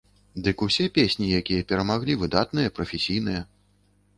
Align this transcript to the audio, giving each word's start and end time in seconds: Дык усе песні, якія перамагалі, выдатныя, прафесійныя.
Дык 0.45 0.63
усе 0.67 0.85
песні, 0.95 1.27
якія 1.41 1.67
перамагалі, 1.73 2.15
выдатныя, 2.23 2.73
прафесійныя. 2.79 3.41